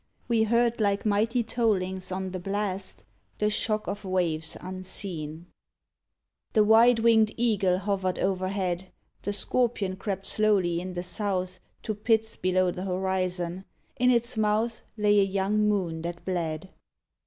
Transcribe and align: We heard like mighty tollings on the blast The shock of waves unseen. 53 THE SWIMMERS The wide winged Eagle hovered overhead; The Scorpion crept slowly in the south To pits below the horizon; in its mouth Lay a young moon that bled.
We 0.27 0.45
heard 0.45 0.81
like 0.81 1.05
mighty 1.05 1.43
tollings 1.43 2.11
on 2.11 2.31
the 2.31 2.39
blast 2.39 3.03
The 3.37 3.51
shock 3.51 3.85
of 3.87 4.03
waves 4.03 4.57
unseen. 4.59 5.45
53 5.45 5.45
THE 5.45 5.45
SWIMMERS 5.67 6.53
The 6.53 6.63
wide 6.63 6.99
winged 7.01 7.31
Eagle 7.37 7.77
hovered 7.77 8.17
overhead; 8.17 8.91
The 9.21 9.31
Scorpion 9.31 9.95
crept 9.97 10.25
slowly 10.25 10.81
in 10.81 10.93
the 10.95 11.03
south 11.03 11.59
To 11.83 11.93
pits 11.93 12.35
below 12.35 12.71
the 12.71 12.85
horizon; 12.85 13.63
in 13.95 14.09
its 14.09 14.35
mouth 14.35 14.81
Lay 14.97 15.19
a 15.19 15.23
young 15.23 15.69
moon 15.69 16.01
that 16.01 16.25
bled. 16.25 16.71